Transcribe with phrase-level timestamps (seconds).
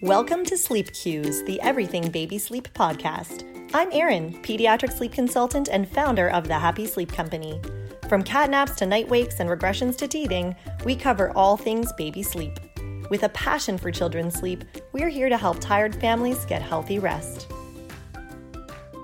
[0.00, 3.42] Welcome to Sleep Cues, the Everything Baby Sleep podcast.
[3.74, 7.60] I'm Erin, pediatric sleep consultant and founder of the Happy Sleep Company.
[8.08, 12.22] From cat naps to night wakes and regressions to teething, we cover all things baby
[12.22, 12.60] sleep.
[13.10, 14.62] With a passion for children's sleep,
[14.92, 17.52] we're here to help tired families get healthy rest.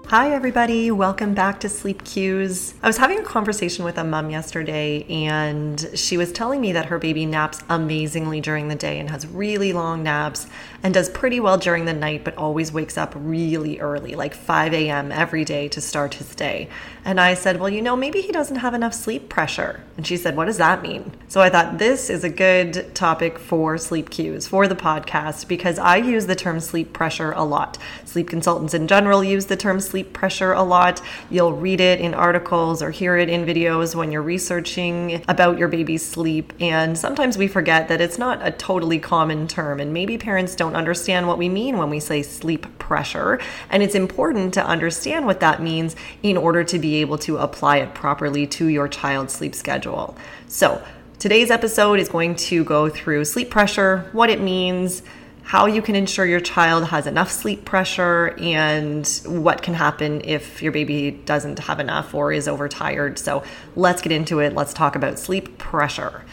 [0.08, 0.90] Hi, everybody.
[0.90, 2.74] Welcome back to Sleep Cues.
[2.82, 6.84] I was having a conversation with a mom yesterday, and she was telling me that
[6.86, 10.46] her baby naps amazingly during the day and has really long naps
[10.82, 14.74] and does pretty well during the night, but always wakes up really early, like 5
[14.74, 15.10] a.m.
[15.10, 16.68] every day to start his day.
[17.06, 19.82] And I said, Well, you know, maybe he doesn't have enough sleep pressure.
[19.96, 21.12] And she said, What does that mean?
[21.28, 25.78] So I thought this is a good topic for Sleep Cues for the podcast because
[25.78, 27.78] I use the term sleep pressure a lot.
[28.04, 31.00] Sleep consultants in general use the term sleep pressure a lot.
[31.30, 35.68] You'll read it in articles or hear it in videos when you're researching about your
[35.68, 36.52] baby's sleep.
[36.58, 40.74] And sometimes we forget that it's not a totally common term, and maybe parents don't
[40.74, 43.38] understand what we mean when we say sleep pressure.
[43.70, 47.76] And it's important to understand what that means in order to be able to apply
[47.76, 50.16] it properly to your child's sleep schedule.
[50.48, 50.84] So,
[51.20, 55.04] today's episode is going to go through sleep pressure, what it means
[55.44, 60.62] how you can ensure your child has enough sleep pressure and what can happen if
[60.62, 63.18] your baby doesn't have enough or is overtired.
[63.18, 63.44] So
[63.76, 64.54] let's get into it.
[64.54, 66.24] Let's talk about sleep pressure.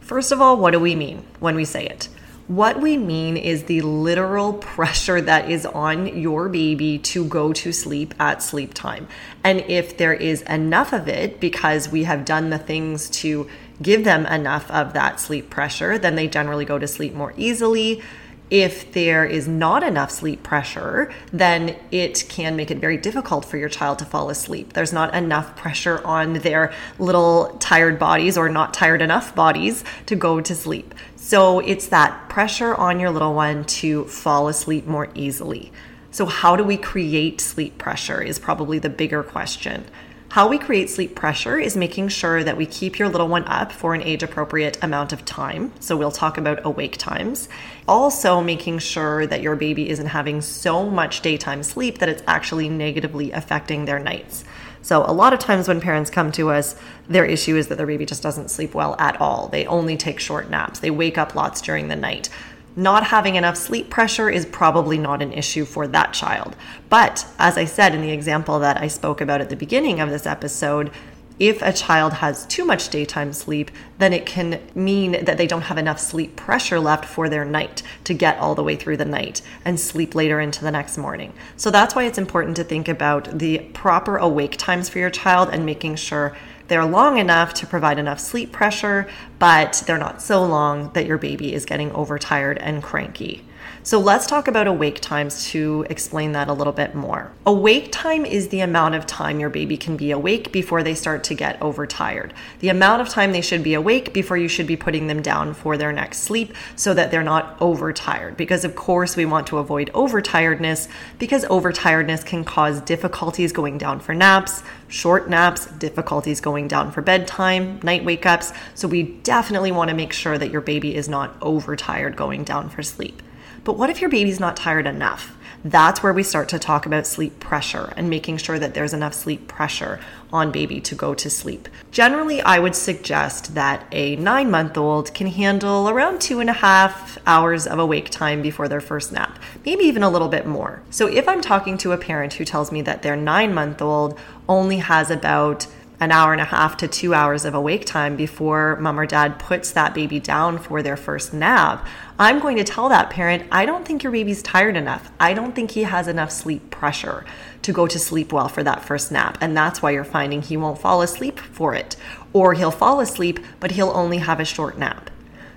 [0.00, 2.10] First of all, what do we mean when we say it?
[2.46, 7.72] What we mean is the literal pressure that is on your baby to go to
[7.72, 9.08] sleep at sleep time.
[9.44, 13.48] And if there is enough of it because we have done the things to
[13.80, 18.02] give them enough of that sleep pressure, then they generally go to sleep more easily
[18.50, 23.56] if there is not enough sleep pressure, then it can make it very difficult for
[23.56, 24.72] your child to fall asleep.
[24.72, 30.16] There's not enough pressure on their little tired bodies or not tired enough bodies to
[30.16, 30.94] go to sleep.
[31.16, 35.72] So it's that pressure on your little one to fall asleep more easily.
[36.10, 39.84] So, how do we create sleep pressure is probably the bigger question.
[40.30, 43.72] How we create sleep pressure is making sure that we keep your little one up
[43.72, 45.72] for an age appropriate amount of time.
[45.80, 47.48] So, we'll talk about awake times.
[47.88, 52.68] Also, making sure that your baby isn't having so much daytime sleep that it's actually
[52.68, 54.44] negatively affecting their nights.
[54.82, 56.76] So, a lot of times when parents come to us,
[57.08, 59.48] their issue is that their baby just doesn't sleep well at all.
[59.48, 62.28] They only take short naps, they wake up lots during the night
[62.78, 66.54] not having enough sleep pressure is probably not an issue for that child.
[66.88, 70.10] But as I said in the example that I spoke about at the beginning of
[70.10, 70.92] this episode,
[71.40, 75.62] if a child has too much daytime sleep, then it can mean that they don't
[75.62, 79.04] have enough sleep pressure left for their night to get all the way through the
[79.04, 81.32] night and sleep later into the next morning.
[81.56, 85.48] So that's why it's important to think about the proper awake times for your child
[85.52, 86.36] and making sure
[86.68, 89.08] they're long enough to provide enough sleep pressure,
[89.38, 93.44] but they're not so long that your baby is getting overtired and cranky.
[93.82, 97.32] So let's talk about awake times to explain that a little bit more.
[97.46, 101.24] Awake time is the amount of time your baby can be awake before they start
[101.24, 102.34] to get overtired.
[102.60, 105.54] The amount of time they should be awake before you should be putting them down
[105.54, 108.36] for their next sleep so that they're not overtired.
[108.36, 114.00] Because, of course, we want to avoid overtiredness because overtiredness can cause difficulties going down
[114.00, 118.52] for naps, short naps, difficulties going down for bedtime, night wake ups.
[118.74, 122.68] So, we definitely want to make sure that your baby is not overtired going down
[122.68, 123.22] for sleep.
[123.64, 125.36] But what if your baby's not tired enough?
[125.64, 129.12] That's where we start to talk about sleep pressure and making sure that there's enough
[129.12, 129.98] sleep pressure
[130.32, 131.68] on baby to go to sleep.
[131.90, 136.54] Generally, I would suggest that a nine month old can handle around two and a
[136.54, 140.80] half hours of awake time before their first nap, maybe even a little bit more.
[140.90, 144.18] So, if I'm talking to a parent who tells me that their nine month old
[144.48, 145.66] only has about
[146.00, 149.38] an hour and a half to two hours of awake time before mom or dad
[149.38, 151.86] puts that baby down for their first nap,
[152.18, 155.10] I'm going to tell that parent, I don't think your baby's tired enough.
[155.18, 157.24] I don't think he has enough sleep pressure
[157.62, 159.38] to go to sleep well for that first nap.
[159.40, 161.96] And that's why you're finding he won't fall asleep for it.
[162.32, 165.10] Or he'll fall asleep, but he'll only have a short nap.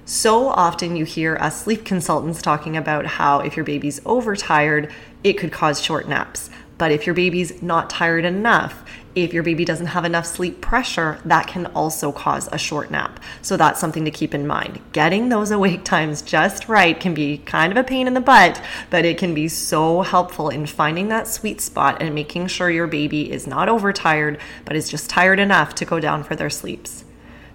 [0.05, 4.91] So often you hear us sleep consultants talking about how if your baby's overtired,
[5.23, 6.49] it could cause short naps.
[6.81, 8.83] But if your baby's not tired enough,
[9.13, 13.19] if your baby doesn't have enough sleep pressure, that can also cause a short nap.
[13.43, 14.79] So that's something to keep in mind.
[14.91, 18.59] Getting those awake times just right can be kind of a pain in the butt,
[18.89, 22.87] but it can be so helpful in finding that sweet spot and making sure your
[22.87, 27.03] baby is not overtired, but is just tired enough to go down for their sleeps.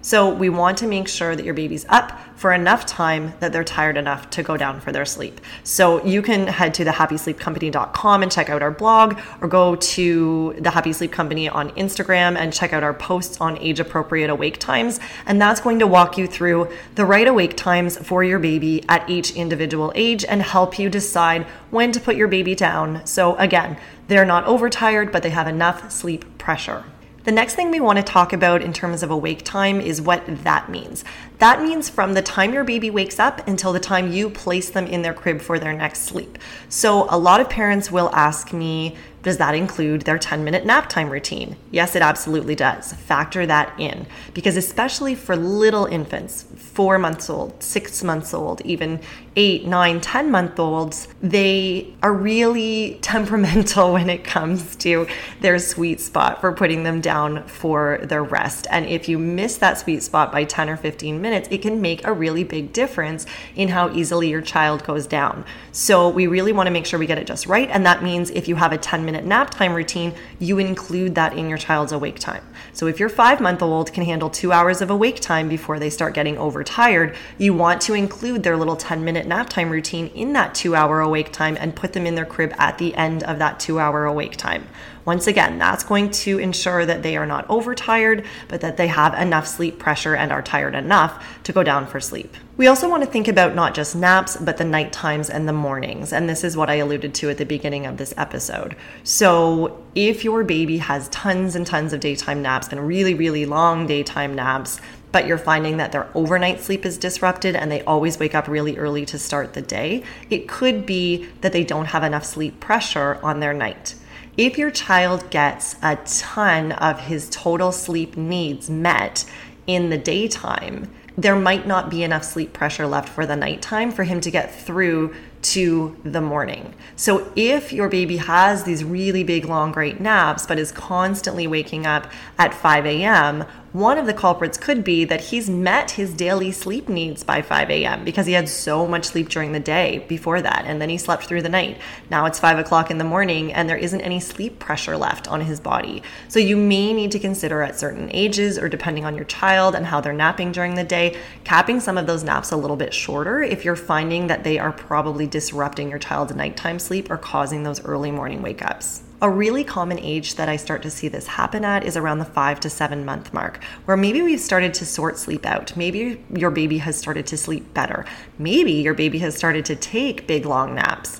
[0.01, 3.63] So we want to make sure that your baby's up for enough time that they're
[3.63, 5.41] tired enough to go down for their sleep.
[5.63, 10.69] So you can head to thehappysleepcompany.com and check out our blog or go to the
[10.69, 14.99] Happy Sleep Company on Instagram and check out our posts on age appropriate awake times.
[15.25, 19.09] And that's going to walk you through the right awake times for your baby at
[19.09, 23.05] each individual age and help you decide when to put your baby down.
[23.05, 23.77] So again,
[24.07, 26.83] they're not overtired, but they have enough sleep pressure.
[27.27, 30.23] The next thing we want to talk about in terms of awake time is what
[30.45, 31.03] that means.
[31.39, 34.87] That means from the time your baby wakes up until the time you place them
[34.87, 36.37] in their crib for their next sleep.
[36.69, 40.87] So, a lot of parents will ask me, does that include their 10 minute nap
[40.87, 41.57] time routine?
[41.69, 42.93] Yes, it absolutely does.
[42.93, 46.43] Factor that in because, especially for little infants,
[46.77, 48.99] four months old, six months old, even
[49.35, 55.07] eight, nine, 10 month olds, they are really temperamental when it comes to
[55.41, 58.67] their sweet spot for putting them down for their rest.
[58.69, 62.05] And if you miss that sweet spot by 10 or 15 minutes, it can make
[62.05, 63.25] a really big difference
[63.55, 65.45] in how easily your child goes down.
[65.71, 67.69] So, we really want to make sure we get it just right.
[67.71, 71.35] And that means if you have a 10 minute nap time routine, you include that
[71.35, 72.43] in your child's awake time.
[72.73, 75.89] So if your five month old can handle two hours of awake time before they
[75.89, 80.33] start getting overtired, you want to include their little 10 minute nap time routine in
[80.33, 83.39] that two hour awake time and put them in their crib at the end of
[83.39, 84.67] that two hour awake time.
[85.07, 89.13] Once again, that's going to ensure that they are not overtired, but that they have
[89.13, 92.35] enough sleep pressure and are tired enough to go down for sleep.
[92.57, 95.53] We also want to think about not just naps, but the night times and the
[95.53, 96.11] mornings.
[96.11, 98.75] And this is what I alluded to at the beginning of this episode.
[99.05, 103.87] So, if your baby has tons and tons of daytime naps and really, really long
[103.87, 104.81] daytime naps,
[105.11, 108.77] but you're finding that their overnight sleep is disrupted and they always wake up really
[108.77, 113.19] early to start the day, it could be that they don't have enough sleep pressure
[113.23, 113.95] on their night.
[114.35, 119.25] If your child gets a ton of his total sleep needs met
[119.65, 124.03] in the daytime, there might not be enough sleep pressure left for the nighttime for
[124.03, 126.75] him to get through to the morning.
[126.95, 131.87] So if your baby has these really big, long, great naps, but is constantly waking
[131.87, 136.51] up at 5 a.m., one of the culprits could be that he's met his daily
[136.51, 138.05] sleep needs by 5 a.m.
[138.05, 141.25] because he had so much sleep during the day before that, and then he slept
[141.25, 141.77] through the night.
[142.09, 145.41] Now it's 5 o'clock in the morning, and there isn't any sleep pressure left on
[145.41, 146.01] his body.
[146.29, 149.85] So you may need to consider at certain ages, or depending on your child and
[149.85, 153.43] how they're napping during the day, capping some of those naps a little bit shorter
[153.43, 157.83] if you're finding that they are probably disrupting your child's nighttime sleep or causing those
[157.83, 159.03] early morning wake ups.
[159.19, 162.25] A really common age that I start to see this happen at is around the
[162.25, 165.75] five to seven month mark, where maybe we've started to sort sleep out.
[165.75, 168.05] Maybe your baby has started to sleep better.
[168.37, 171.19] Maybe your baby has started to take big long naps.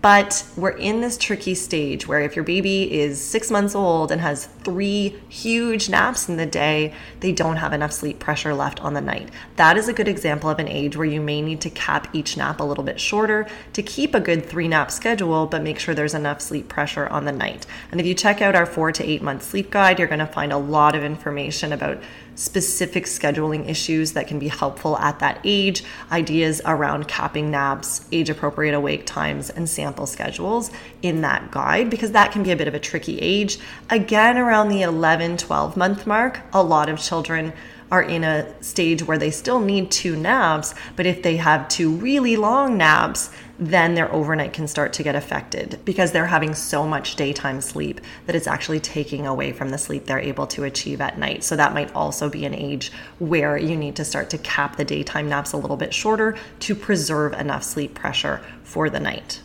[0.00, 4.20] But we're in this tricky stage where if your baby is six months old and
[4.20, 8.94] has three huge naps in the day, they don't have enough sleep pressure left on
[8.94, 9.28] the night.
[9.56, 12.36] That is a good example of an age where you may need to cap each
[12.36, 15.94] nap a little bit shorter to keep a good three nap schedule, but make sure
[15.96, 17.66] there's enough sleep pressure on the night.
[17.90, 20.26] And if you check out our four to eight month sleep guide, you're going to
[20.26, 22.00] find a lot of information about
[22.38, 25.82] specific scheduling issues that can be helpful at that age,
[26.12, 30.70] ideas around capping naps, age appropriate awake times, and sample schedules
[31.02, 33.58] in that guide because that can be a bit of a tricky age.
[33.90, 37.52] Again, around the 11, 12 month mark, a lot of children
[37.90, 41.90] are in a stage where they still need two naps, but if they have two
[41.90, 46.86] really long naps, then their overnight can start to get affected because they're having so
[46.86, 51.00] much daytime sleep that it's actually taking away from the sleep they're able to achieve
[51.00, 51.42] at night.
[51.42, 54.84] So that might also be an age where you need to start to cap the
[54.84, 59.40] daytime naps a little bit shorter to preserve enough sleep pressure for the night.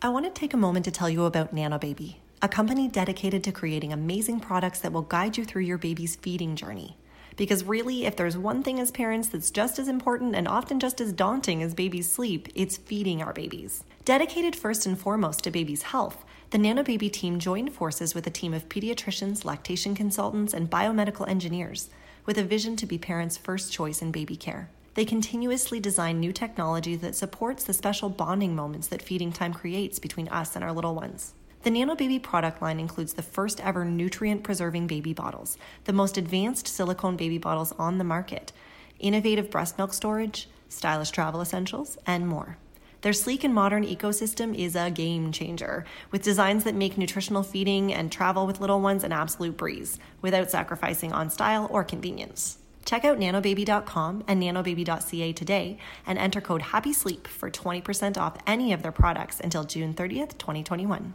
[0.00, 3.50] I want to take a moment to tell you about Nanobaby a company dedicated to
[3.50, 6.96] creating amazing products that will guide you through your baby's feeding journey.
[7.36, 11.00] Because really, if there's one thing as parents that's just as important and often just
[11.00, 13.82] as daunting as baby's sleep, it's feeding our babies.
[14.04, 18.54] Dedicated first and foremost to baby's health, the Nanobaby team joined forces with a team
[18.54, 21.90] of pediatricians, lactation consultants, and biomedical engineers
[22.24, 24.68] with a vision to be parents' first choice in baby care.
[24.94, 29.98] They continuously design new technology that supports the special bonding moments that feeding time creates
[29.98, 31.34] between us and our little ones.
[31.62, 36.68] The Nanobaby product line includes the first ever nutrient preserving baby bottles, the most advanced
[36.68, 38.52] silicone baby bottles on the market,
[39.00, 42.58] innovative breast milk storage, stylish travel essentials, and more.
[43.00, 47.92] Their sleek and modern ecosystem is a game changer, with designs that make nutritional feeding
[47.92, 52.58] and travel with little ones an absolute breeze, without sacrificing on style or convenience.
[52.84, 58.82] Check out nanobaby.com and nanobaby.ca today and enter code HAPPYSLEEP for 20% off any of
[58.82, 61.14] their products until June 30th, 2021.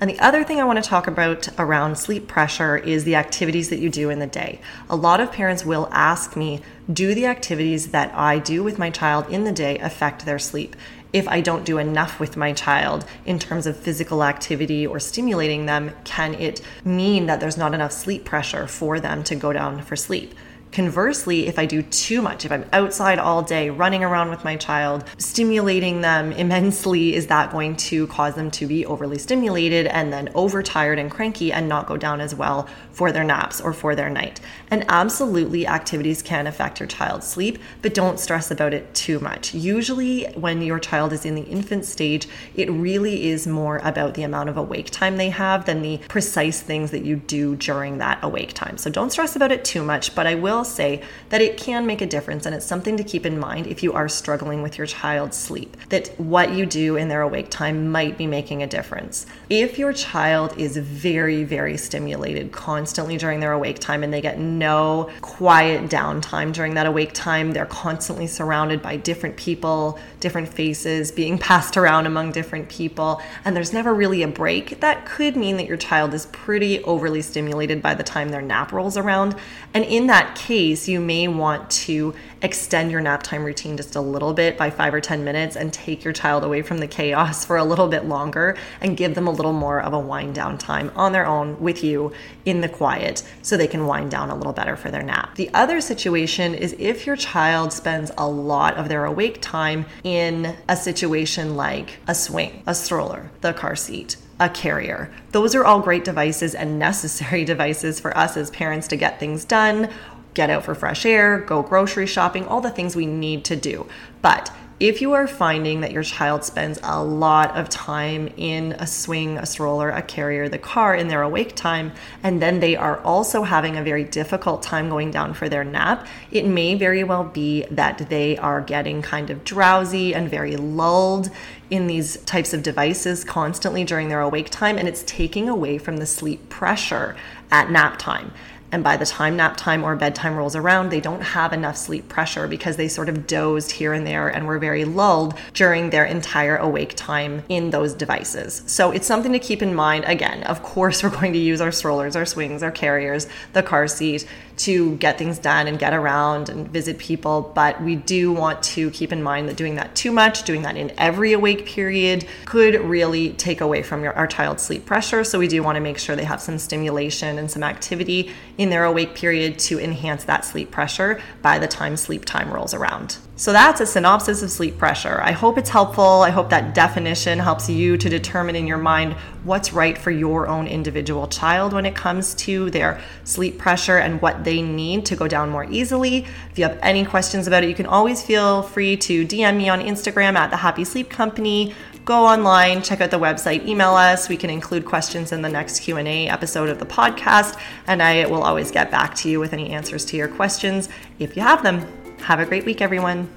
[0.00, 3.68] And the other thing I want to talk about around sleep pressure is the activities
[3.70, 4.60] that you do in the day.
[4.88, 6.62] A lot of parents will ask me,
[6.92, 10.76] do the activities that I do with my child in the day affect their sleep?
[11.12, 15.66] if I don't do enough with my child in terms of physical activity or stimulating
[15.66, 19.80] them, can it mean that there's not enough sleep pressure for them to go down
[19.82, 20.34] for sleep?
[20.72, 24.56] Conversely, if I do too much, if I'm outside all day running around with my
[24.56, 30.12] child, stimulating them immensely, is that going to cause them to be overly stimulated and
[30.12, 33.94] then overtired and cranky and not go down as well for their naps or for
[33.94, 34.40] their night?
[34.70, 39.54] And absolutely, activities can affect your child's sleep, but don't stress about it too much.
[39.54, 44.22] Usually, when your child is in the infant stage, it really is more about the
[44.22, 48.18] amount of awake time they have than the precise things that you do during that
[48.22, 48.76] awake time.
[48.76, 51.00] So don't stress about it too much, but I will will say
[51.30, 53.92] that it can make a difference and it's something to keep in mind if you
[53.92, 58.18] are struggling with your child's sleep, that what you do in their awake time might
[58.18, 59.24] be making a difference.
[59.48, 64.38] If your child is very, very stimulated constantly during their awake time and they get
[64.38, 71.12] no quiet downtime during that awake time, they're constantly surrounded by different people, different faces
[71.12, 75.56] being passed around among different people, and there's never really a break, that could mean
[75.56, 79.36] that your child is pretty overly stimulated by the time their nap rolls around.
[79.72, 84.00] And in that case, you may want to extend your nap time routine just a
[84.00, 87.44] little bit by five or 10 minutes and take your child away from the chaos
[87.46, 90.56] for a little bit longer and give them a little more of a wind down
[90.56, 92.10] time on their own with you
[92.46, 95.34] in the quiet so they can wind down a little better for their nap.
[95.34, 100.56] The other situation is if your child spends a lot of their awake time in
[100.66, 105.12] a situation like a swing, a stroller, the car seat, a carrier.
[105.32, 109.44] Those are all great devices and necessary devices for us as parents to get things
[109.44, 109.90] done,
[110.34, 113.86] get out for fresh air, go grocery shopping, all the things we need to do.
[114.22, 118.86] But if you are finding that your child spends a lot of time in a
[118.86, 121.90] swing, a stroller, a carrier, the car in their awake time,
[122.22, 126.06] and then they are also having a very difficult time going down for their nap,
[126.30, 131.28] it may very well be that they are getting kind of drowsy and very lulled
[131.70, 135.96] in these types of devices constantly during their awake time, and it's taking away from
[135.96, 137.16] the sleep pressure
[137.50, 138.30] at nap time.
[138.70, 142.08] And by the time nap time or bedtime rolls around, they don't have enough sleep
[142.08, 146.04] pressure because they sort of dozed here and there and were very lulled during their
[146.04, 148.62] entire awake time in those devices.
[148.66, 150.04] So it's something to keep in mind.
[150.06, 153.88] Again, of course, we're going to use our strollers, our swings, our carriers, the car
[153.88, 154.26] seat
[154.58, 157.52] to get things done and get around and visit people.
[157.54, 160.76] But we do want to keep in mind that doing that too much, doing that
[160.76, 165.24] in every awake period, could really take away from your, our child's sleep pressure.
[165.24, 168.70] So we do want to make sure they have some stimulation and some activity in
[168.70, 173.18] their awake period to enhance that sleep pressure by the time sleep time rolls around.
[173.38, 175.20] So that's a synopsis of sleep pressure.
[175.22, 176.22] I hope it's helpful.
[176.22, 179.12] I hope that definition helps you to determine in your mind
[179.44, 184.20] what's right for your own individual child when it comes to their sleep pressure and
[184.20, 186.26] what they need to go down more easily.
[186.50, 189.68] If you have any questions about it, you can always feel free to DM me
[189.68, 194.30] on Instagram at the Happy Sleep Company go online, check out the website, email us.
[194.30, 198.42] We can include questions in the next Q&A episode of the podcast, and I will
[198.42, 201.86] always get back to you with any answers to your questions if you have them.
[202.20, 203.28] Have a great week, everyone.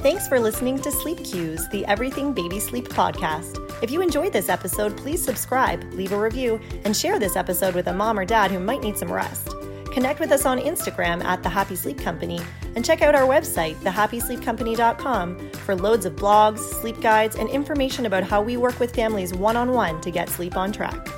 [0.00, 3.60] Thanks for listening to Sleep Cues, the Everything Baby Sleep podcast.
[3.82, 7.88] If you enjoyed this episode, please subscribe, leave a review, and share this episode with
[7.88, 9.48] a mom or dad who might need some rest.
[9.92, 12.40] Connect with us on Instagram at The Happy Sleep Company
[12.76, 18.22] and check out our website, thehappysleepcompany.com, for loads of blogs, sleep guides, and information about
[18.22, 21.08] how we work with families one on one to get sleep on track.